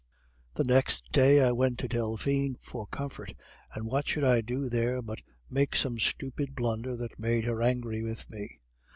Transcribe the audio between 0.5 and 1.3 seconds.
"The next